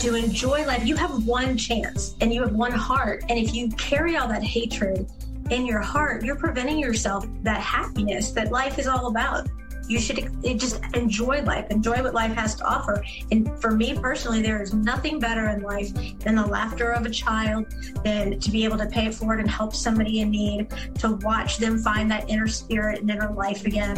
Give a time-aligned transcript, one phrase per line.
[0.00, 0.86] to enjoy life.
[0.86, 3.24] You have one chance and you have one heart.
[3.28, 5.10] And if you carry all that hatred
[5.50, 9.48] in your heart, you're preventing yourself that happiness that life is all about.
[9.88, 13.04] You should just enjoy life, enjoy what life has to offer.
[13.30, 17.10] And for me personally, there is nothing better in life than the laughter of a
[17.10, 17.66] child,
[18.04, 20.68] than to be able to pay it forward and help somebody in need,
[21.00, 23.96] to watch them find that inner spirit and inner life again.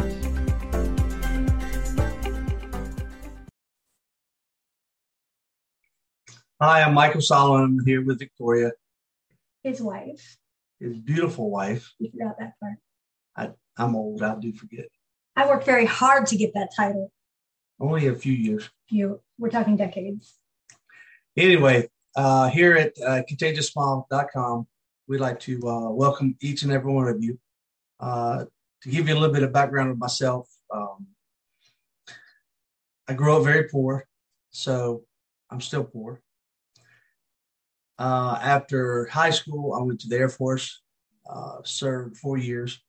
[6.60, 7.80] Hi, I'm Michael Solomon.
[7.80, 8.70] I'm here with Victoria,
[9.64, 10.36] his wife,
[10.78, 11.92] his beautiful wife.
[11.98, 12.76] You forgot that part.
[13.36, 14.22] I, I'm old.
[14.22, 14.84] I do forget.
[15.34, 17.10] I worked very hard to get that title.
[17.80, 18.70] Only a few years.
[18.88, 19.20] Few.
[19.36, 20.38] We're talking decades.
[21.36, 24.68] Anyway, uh, here at uh, contagioussmile.com,
[25.08, 27.36] we'd like to uh, welcome each and every one of you.
[27.98, 28.44] Uh,
[28.82, 31.08] to give you a little bit of background of myself, um,
[33.08, 34.06] I grew up very poor,
[34.50, 35.02] so
[35.50, 36.20] I'm still poor.
[37.98, 40.82] Uh, after high school, I went to the Air Force,
[41.28, 42.80] uh, served four years.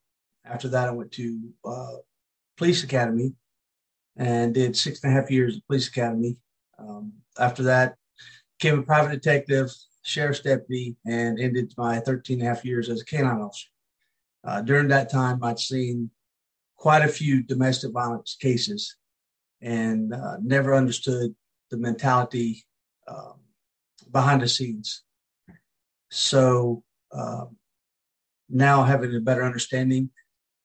[0.45, 1.95] After that, I went to uh,
[2.57, 3.33] police academy
[4.17, 6.37] and did six and a half years at police academy.
[6.79, 7.95] Um, after that,
[8.59, 9.71] became a private detective,
[10.03, 13.69] sheriff's deputy, and ended my 13 and a half years as a canine officer.
[14.43, 16.11] Uh, during that time, I'd seen
[16.77, 18.95] quite a few domestic violence cases
[19.61, 21.35] and uh, never understood
[21.71, 22.63] the mentality
[23.07, 23.39] um,
[24.15, 25.03] behind the scenes.
[26.09, 27.57] So um,
[28.47, 30.09] now having a better understanding,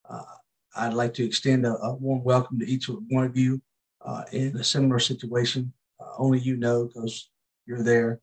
[0.09, 0.37] uh,
[0.77, 3.61] I'd like to extend a, a, warm welcome to each one of you
[4.07, 5.73] uh, in a similar situation.
[5.99, 7.29] Uh, only you know because
[7.67, 8.21] you're there.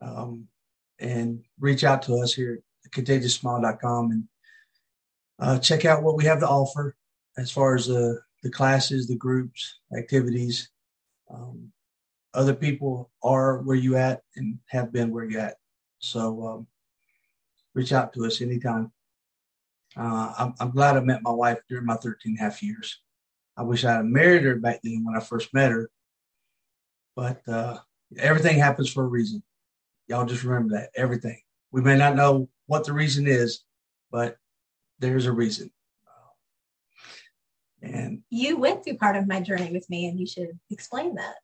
[0.00, 0.48] Um,
[0.98, 4.24] and reach out to us here at contagioussmile.com and
[5.38, 6.96] uh, check out what we have to offer
[7.38, 10.68] as far as the, the classes, the groups, activities.
[11.32, 11.72] Um,
[12.34, 15.56] other people are where you at and have been where you at.
[15.98, 16.66] So um,
[17.74, 18.92] reach out to us anytime.
[19.96, 23.00] Uh, I'm, I'm, glad I met my wife during my 13 and a half years.
[23.56, 25.90] I wish I had married her back then when I first met her.
[27.14, 27.78] But uh,
[28.18, 29.42] everything happens for a reason.
[30.08, 31.38] Y'all just remember that everything.
[31.70, 33.64] We may not know what the reason is,
[34.10, 34.36] but
[34.98, 35.70] there's a reason.
[37.82, 41.34] And you went through part of my journey with me, and you should explain that.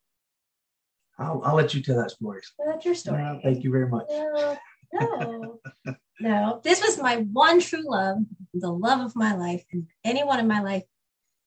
[1.19, 2.41] I'll, I'll let you tell that story.
[2.65, 3.21] That's your story.
[3.21, 4.05] No, thank you very much.
[4.09, 4.57] No,
[4.93, 5.59] no,
[6.19, 6.61] no.
[6.63, 8.19] This was my one true love,
[8.53, 10.83] the love of my life, and anyone in my life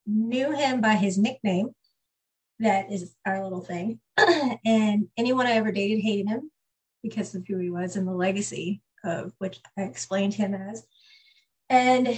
[0.07, 1.71] knew him by his nickname.
[2.59, 3.99] That is our little thing.
[4.65, 6.51] and anyone I ever dated hated him
[7.03, 10.85] because of who he was and the legacy of which I explained him as.
[11.69, 12.09] And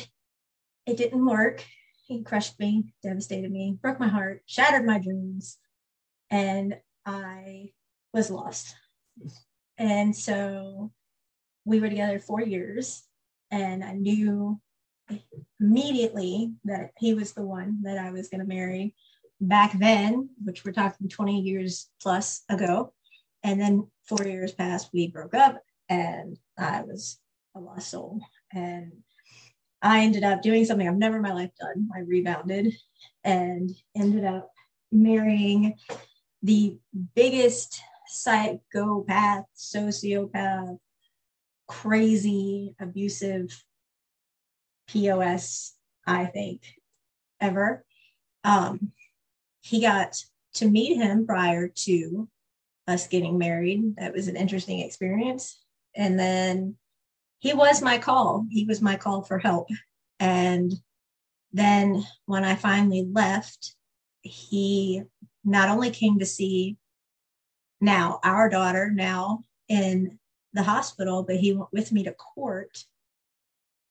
[0.87, 1.65] it didn't work.
[2.07, 5.57] He crushed me, devastated me, broke my heart, shattered my dreams.
[6.31, 6.77] And
[7.07, 7.71] I
[8.13, 8.75] was lost.
[9.79, 10.93] And so
[11.65, 13.03] we were together four years,
[13.51, 14.61] and I knew
[15.61, 18.95] immediately that he was the one that I was going to marry
[19.41, 22.93] back then, which we're talking 20 years plus ago.
[23.43, 27.19] And then four years passed, we broke up, and I was
[27.55, 28.21] a lost soul.
[28.53, 28.93] And
[29.83, 31.89] I ended up doing something I've never in my life done.
[31.95, 32.73] I rebounded
[33.23, 34.51] and ended up
[34.91, 35.75] marrying
[36.45, 36.77] the
[37.17, 40.77] biggest psychopath, sociopath,
[41.67, 43.65] crazy, abusive
[44.89, 45.75] POS,
[46.07, 46.61] I think,
[47.41, 47.87] ever.
[48.45, 48.93] Um,
[49.63, 50.23] he got
[50.57, 52.29] to meet him prior to
[52.87, 53.97] us getting married.
[53.97, 55.65] That was an interesting experience.
[55.97, 56.77] And then
[57.39, 58.47] he was my call.
[58.51, 59.69] He was my call for help.
[60.21, 60.75] And
[61.55, 63.75] then when I finally left,
[64.21, 65.05] he
[65.45, 66.77] not only came to see
[67.81, 70.19] now our daughter now in
[70.53, 72.85] the hospital, but he went with me to court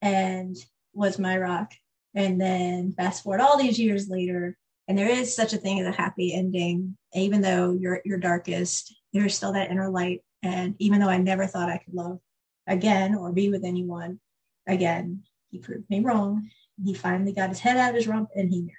[0.01, 0.55] and
[0.93, 1.71] was my rock.
[2.15, 5.87] And then fast forward all these years later, and there is such a thing as
[5.87, 10.21] a happy ending, even though you're at your darkest, there's still that inner light.
[10.41, 12.19] And even though I never thought I could love
[12.67, 14.19] again or be with anyone
[14.67, 16.49] again, he proved me wrong.
[16.83, 18.71] He finally got his head out of his rump and he married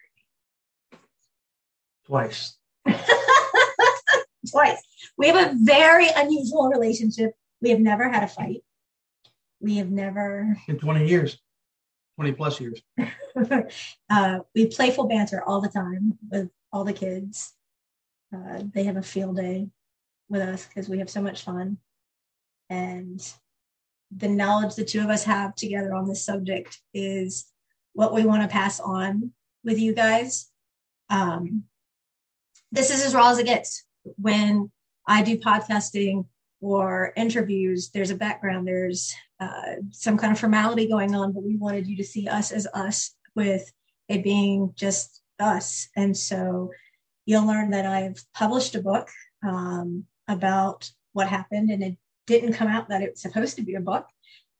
[0.92, 0.98] me.
[2.06, 2.58] Twice.
[4.44, 4.82] Twice.
[5.16, 7.32] We have a very unusual relationship.
[7.60, 8.62] We have never had a fight.
[9.60, 10.56] We have never.
[10.68, 11.38] In 20 years,
[12.16, 12.82] 20 plus years.
[14.10, 17.54] uh, we playful banter all the time with all the kids.
[18.34, 19.68] Uh, they have a field day
[20.28, 21.78] with us because we have so much fun.
[22.68, 23.20] And
[24.14, 27.46] the knowledge the two of us have together on this subject is
[27.92, 29.32] what we want to pass on
[29.64, 30.50] with you guys.
[31.10, 31.64] Um,
[32.72, 33.84] this is as raw as it gets
[34.16, 34.70] when
[35.06, 36.26] I do podcasting
[36.60, 41.56] or interviews, there's a background, there's uh, some kind of formality going on, but we
[41.56, 43.70] wanted you to see us as us with
[44.08, 45.88] it being just us.
[45.96, 46.70] And so
[47.26, 49.08] you'll learn that I've published a book
[49.46, 51.96] um, about what happened, and it
[52.26, 54.06] didn't come out that it was supposed to be a book.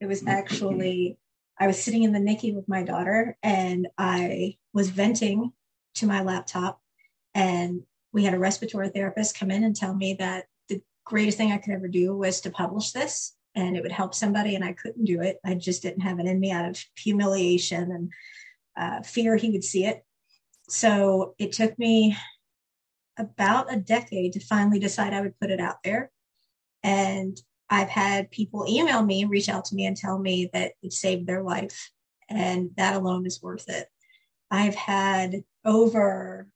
[0.01, 1.17] It was actually,
[1.59, 5.53] I was sitting in the NICU with my daughter and I was venting
[5.95, 6.81] to my laptop.
[7.35, 7.83] And
[8.15, 11.59] we had a respiratory therapist come in and tell me that the greatest thing I
[11.59, 14.55] could ever do was to publish this and it would help somebody.
[14.55, 15.39] And I couldn't do it.
[15.45, 18.13] I just didn't have it in me out of humiliation and
[18.77, 20.05] uh, fear he would see it.
[20.69, 22.17] So it took me
[23.19, 26.11] about a decade to finally decide I would put it out there.
[26.85, 27.37] And
[27.69, 31.27] I've had people email me reach out to me and tell me that it saved
[31.27, 31.91] their life.
[32.29, 33.89] And that alone is worth it.
[34.51, 36.49] I've had over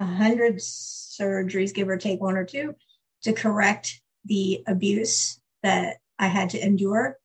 [0.00, 2.74] a hundred surgeries, give or take one or two,
[3.22, 7.18] to correct the abuse that I had to endure.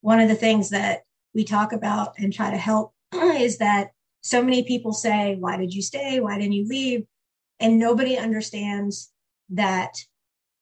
[0.00, 1.02] One of the things that
[1.34, 3.90] we talk about and try to help is that
[4.20, 6.20] so many people say, Why did you stay?
[6.20, 7.04] Why didn't you leave?
[7.60, 9.12] And nobody understands
[9.50, 9.94] that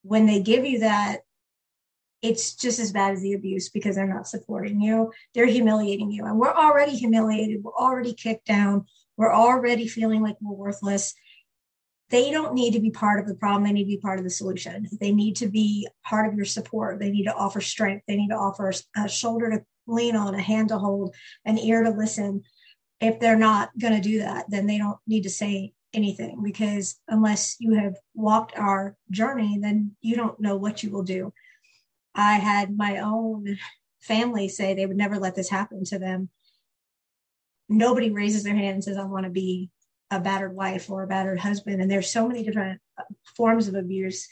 [0.03, 1.21] when they give you that,
[2.23, 5.13] it's just as bad as the abuse because they're not supporting you.
[5.35, 6.25] They're humiliating you.
[6.25, 7.63] And we're already humiliated.
[7.63, 8.87] We're already kicked down.
[9.17, 11.15] We're already feeling like we're worthless.
[12.11, 13.65] They don't need to be part of the problem.
[13.65, 14.89] They need to be part of the solution.
[15.01, 17.01] They need to be part of your support.
[17.01, 18.05] They need to offer strength.
[18.07, 21.15] They need to offer a shoulder to lean on, a hand to hold,
[21.45, 22.43] an ear to listen.
[23.01, 27.01] If they're not going to do that, then they don't need to say anything because
[27.09, 31.33] unless you have walked our journey, then you don't know what you will do.
[32.15, 33.59] I had my own
[34.01, 36.29] family say they would never let this happen to them.
[37.69, 39.71] Nobody raises their hand and says, I want to be
[40.17, 41.81] a battered wife or a battered husband.
[41.81, 43.03] And there's so many different uh,
[43.37, 44.29] forms of abuse.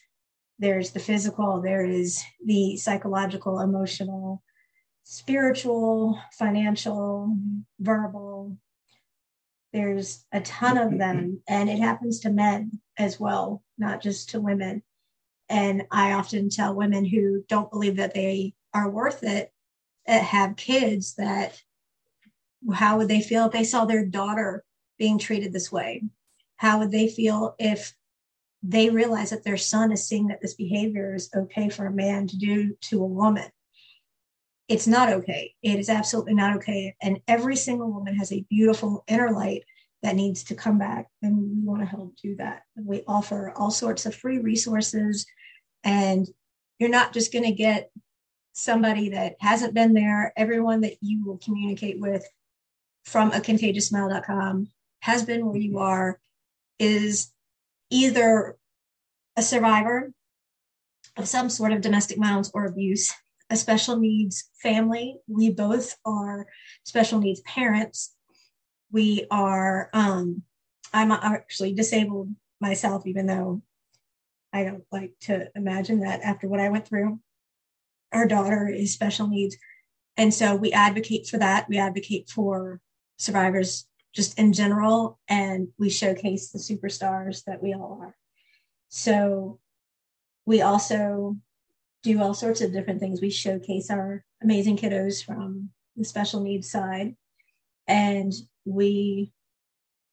[0.58, 4.42] There's the physical, there is the psychological, emotional,
[5.04, 7.36] spiritual, financial,
[7.80, 8.56] verbal,
[9.72, 11.34] there's a ton of them, mm-hmm.
[11.48, 14.82] and it happens to men as well, not just to women.
[15.48, 19.50] And I often tell women who don't believe that they are worth it,
[20.06, 21.60] that have kids, that
[22.72, 24.62] how would they feel if they saw their daughter
[25.02, 26.02] being treated this way?
[26.56, 27.92] How would they feel if
[28.62, 32.28] they realize that their son is seeing that this behavior is okay for a man
[32.28, 33.50] to do to a woman?
[34.72, 35.54] it's not okay.
[35.62, 36.94] It is absolutely not okay.
[37.02, 39.64] And every single woman has a beautiful inner light
[40.02, 41.08] that needs to come back.
[41.20, 42.62] And we want to help do that.
[42.74, 45.26] We offer all sorts of free resources.
[45.84, 46.26] And
[46.78, 47.90] you're not just going to get
[48.54, 50.32] somebody that hasn't been there.
[50.38, 52.24] Everyone that you will communicate with
[53.04, 54.68] from a contagioussmile.com
[55.02, 56.18] has been where you are,
[56.78, 57.32] is
[57.90, 58.56] either
[59.36, 60.12] a survivor
[61.16, 63.12] of some sort of domestic violence or abuse
[63.52, 65.18] a special needs family.
[65.28, 66.46] We both are
[66.84, 68.14] special needs parents.
[68.90, 70.42] We are, um,
[70.92, 73.62] I'm actually disabled myself, even though
[74.54, 77.20] I don't like to imagine that after what I went through.
[78.12, 79.56] Our daughter is special needs.
[80.16, 81.68] And so we advocate for that.
[81.68, 82.80] We advocate for
[83.18, 88.16] survivors just in general, and we showcase the superstars that we all are.
[88.88, 89.58] So
[90.44, 91.36] we also
[92.02, 93.20] do all sorts of different things.
[93.20, 97.16] We showcase our amazing kiddos from the special needs side,
[97.86, 98.32] and
[98.64, 99.32] we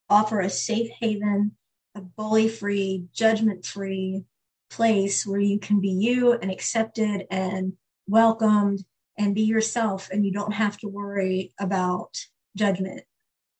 [0.09, 1.51] offer a safe haven,
[1.95, 4.23] a bully free, judgment free
[4.69, 7.73] place where you can be you and accepted and
[8.07, 8.83] welcomed
[9.17, 12.17] and be yourself, and you don't have to worry about
[12.55, 13.01] judgment.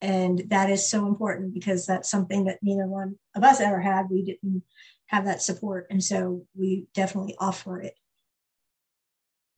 [0.02, 4.10] And that is so important because that's something that neither one of us ever had.
[4.10, 4.64] We didn't
[5.08, 5.88] have that support.
[5.90, 7.96] And so we definitely offer it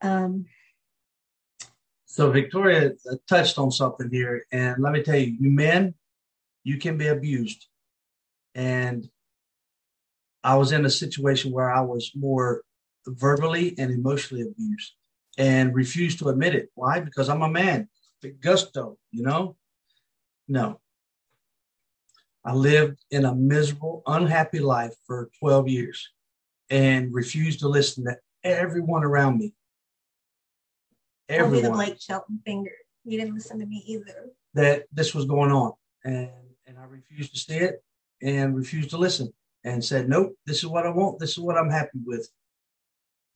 [0.01, 0.45] um,
[2.05, 2.91] so Victoria
[3.27, 5.93] touched on something here, and let me tell you, you men,
[6.63, 7.67] you can be abused,
[8.53, 9.07] and
[10.43, 12.63] I was in a situation where I was more
[13.05, 14.93] verbally and emotionally abused,
[15.38, 16.69] and refused to admit it.
[16.75, 17.00] Why?
[17.00, 17.88] Because I'm a man,
[18.41, 19.55] gusto, you know.
[20.51, 20.79] No,
[22.43, 26.10] I lived in a miserable, unhappy life for 12 years
[26.70, 29.53] and refused to listen to everyone around me
[31.31, 31.55] everyone.
[31.58, 32.72] Only the Blake Shelton finger.
[33.03, 34.29] He didn't listen to me either.
[34.53, 36.29] That this was going on, and
[36.67, 37.84] and I refused to see it,
[38.22, 41.20] and refused to listen, and said, "Nope, this is what I want.
[41.20, 42.29] This is what I'm happy with."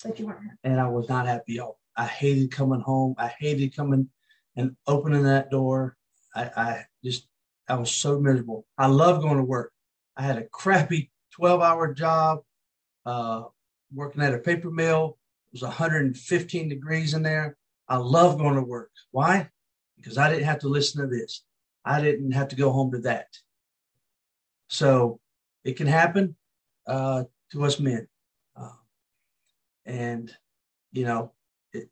[0.03, 0.51] But you weren't.
[0.63, 1.53] And I was not happy.
[1.53, 1.79] Y'all.
[1.97, 3.15] I hated coming home.
[3.17, 4.09] I hated coming
[4.57, 5.95] and opening that door.
[6.35, 7.27] I, I just
[7.67, 8.67] I was so miserable.
[8.77, 9.71] I love going to work.
[10.17, 12.39] I had a crappy 12 hour job,
[13.05, 13.43] uh,
[13.93, 15.17] working at a paper mill.
[15.47, 17.57] It was 115 degrees in there.
[17.87, 18.91] I love going to work.
[19.11, 19.49] Why?
[19.95, 21.43] Because I didn't have to listen to this.
[21.83, 23.27] I didn't have to go home to that.
[24.67, 25.19] So
[25.63, 26.35] it can happen
[26.87, 28.07] uh, to us men.
[28.55, 28.73] Uh,
[29.85, 30.35] and,
[30.91, 31.31] you know,
[31.73, 31.89] it,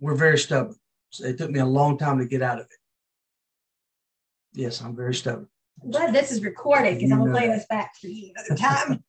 [0.00, 0.76] we're very stubborn.
[1.10, 2.78] So it took me a long time to get out of it.
[4.54, 5.48] Yes, I'm very stubborn.
[5.90, 9.04] Glad this is recorded because I'm going to play this back for you another time.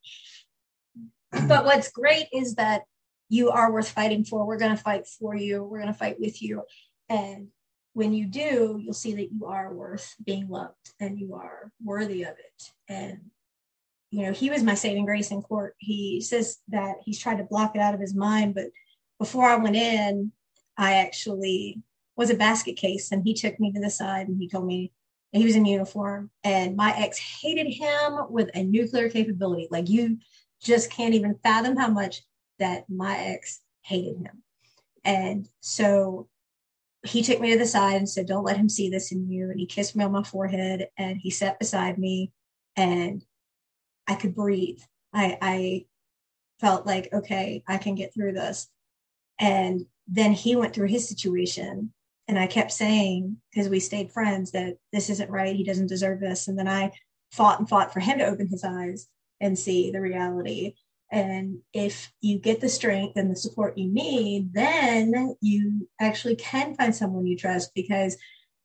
[1.48, 2.82] but what's great is that
[3.30, 4.46] you are worth fighting for.
[4.46, 5.64] We're going to fight for you.
[5.64, 6.64] We're going to fight with you.
[7.08, 7.50] And
[7.94, 12.24] when you do, you'll see that you are worth being loved and you are worthy
[12.24, 12.64] of it.
[12.90, 13.20] And,
[14.12, 15.76] you know, he was my saving grace in court.
[15.78, 18.56] He says that he's tried to block it out of his mind.
[18.56, 18.66] But
[19.20, 20.32] before I went in,
[20.78, 21.82] I actually
[22.18, 24.92] was a basket case and he took me to the side and he told me
[25.38, 29.68] he was in uniform and my ex hated him with a nuclear capability.
[29.70, 30.18] Like you
[30.62, 32.22] just can't even fathom how much
[32.60, 34.44] that my ex hated him.
[35.04, 36.28] And so
[37.06, 39.50] he took me to the side and said, Don't let him see this in you.
[39.50, 42.32] And he kissed me on my forehead and he sat beside me
[42.76, 43.24] and
[44.08, 44.80] I could breathe.
[45.14, 45.86] I, I
[46.60, 48.68] felt like, okay, I can get through this.
[49.40, 51.92] And then he went through his situation
[52.28, 55.56] and I kept saying, because we stayed friends, that this isn't right.
[55.56, 56.48] He doesn't deserve this.
[56.48, 56.92] And then I
[57.32, 59.08] fought and fought for him to open his eyes
[59.40, 60.76] and see the reality.
[61.12, 66.76] And if you get the strength and the support you need, then you actually can
[66.76, 67.72] find someone you trust.
[67.76, 68.18] Because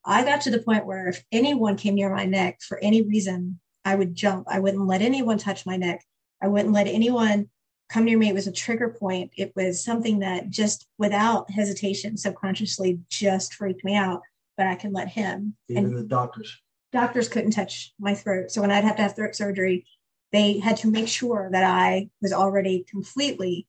[0.05, 3.61] I got to the point where if anyone came near my neck for any reason,
[3.85, 4.47] I would jump.
[4.49, 6.03] I wouldn't let anyone touch my neck.
[6.43, 7.51] I wouldn't let anyone
[7.91, 8.29] come near me.
[8.29, 9.33] It was a trigger point.
[9.37, 14.23] It was something that just without hesitation, subconsciously just freaked me out.
[14.57, 15.57] But I can let him.
[15.69, 16.61] Even and the doctors.
[16.93, 18.51] Doctors couldn't touch my throat.
[18.51, 19.87] So when I'd have to have throat surgery,
[20.33, 23.67] they had to make sure that I was already completely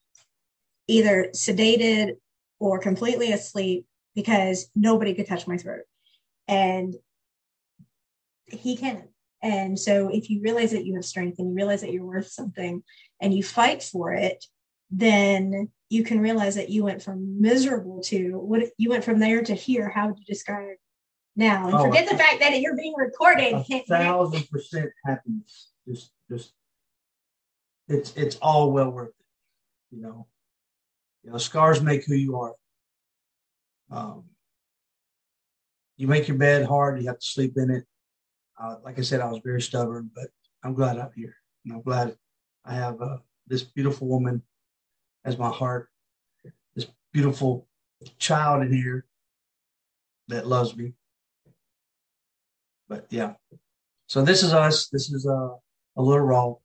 [0.87, 2.13] either sedated
[2.59, 3.85] or completely asleep
[4.15, 5.83] because nobody could touch my throat.
[6.47, 6.95] And
[8.47, 9.07] he can.
[9.41, 12.27] And so if you realize that you have strength and you realize that you're worth
[12.27, 12.83] something
[13.21, 14.45] and you fight for it,
[14.89, 19.41] then you can realize that you went from miserable to what you went from there
[19.43, 19.89] to here.
[19.89, 20.75] How would you describe
[21.35, 21.67] now?
[21.67, 23.53] And oh, forget the fact that you're being recorded.
[23.53, 25.69] A thousand percent happiness.
[25.87, 26.53] Just just
[27.87, 29.95] it's it's all well worth it.
[29.95, 30.27] You know.
[31.23, 32.55] You know, scars make who you are.
[33.91, 34.23] Um,
[35.97, 37.85] you make your bed hard, you have to sleep in it.
[38.59, 40.29] Uh, like I said, I was very stubborn, but
[40.63, 41.35] I'm glad I'm here.
[41.63, 42.15] And I'm glad
[42.65, 44.43] I have uh, this beautiful woman
[45.25, 45.89] as my heart,
[46.75, 47.67] this beautiful
[48.17, 49.05] child in here
[50.27, 50.93] that loves me.
[52.87, 53.33] But yeah,
[54.07, 54.89] so this is us.
[54.89, 55.49] This is uh,
[55.95, 56.55] a little raw,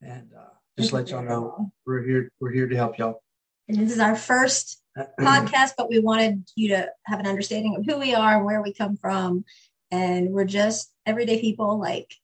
[0.00, 2.30] and uh, just let y'all know we're here.
[2.40, 3.22] We're here to help y'all.
[3.68, 4.80] And this is our first
[5.20, 8.62] podcast, but we wanted you to have an understanding of who we are and where
[8.62, 9.44] we come from,
[9.90, 12.14] and we're just everyday people like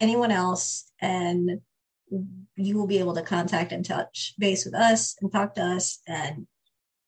[0.00, 1.60] anyone else, and
[2.56, 6.00] you will be able to contact and touch base with us and talk to us.
[6.06, 6.46] And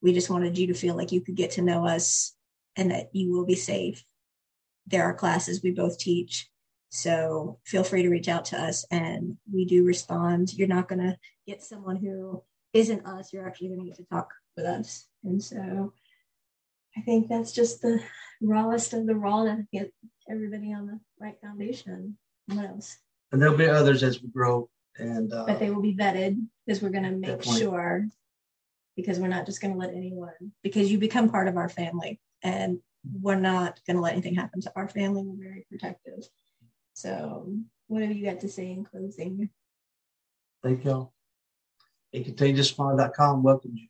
[0.03, 2.35] we just wanted you to feel like you could get to know us
[2.77, 4.05] and that you will be safe.
[4.87, 6.49] There are classes we both teach.
[6.91, 10.55] So feel free to reach out to us and we do respond.
[10.55, 12.43] You're not going to get someone who
[12.73, 13.33] isn't us.
[13.33, 15.07] You're actually going to get to talk with us.
[15.25, 15.93] And so
[16.97, 18.01] I think that's just the
[18.41, 19.93] rawest of the raw to get
[20.31, 22.17] everybody on the right foundation.
[22.47, 22.97] What else?
[23.33, 26.83] And there'll be others as we grow and uh, but they will be vetted because
[26.83, 27.61] we're going to make definitely.
[27.61, 28.09] sure
[28.97, 32.21] because we're not just going to let anyone because you become part of our family
[32.43, 32.79] and
[33.21, 35.23] we're not going to let anything happen to our family.
[35.25, 36.29] We're very protective.
[36.95, 37.53] So
[37.89, 39.51] what have you got to say in closing?
[40.63, 41.13] Thank y'all.
[42.13, 43.89] A contagioussmile.com welcomes you